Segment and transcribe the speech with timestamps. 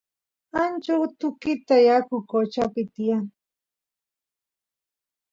[0.61, 3.25] ancha utukita yaku qochapi tiyan